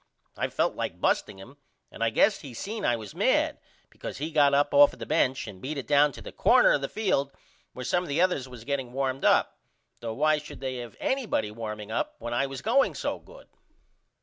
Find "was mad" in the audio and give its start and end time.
2.95-3.59